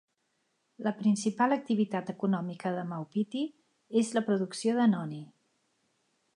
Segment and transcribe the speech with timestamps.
[0.87, 3.45] La principal activitat econòmica de Maupiti
[4.05, 5.25] és la producció de noni.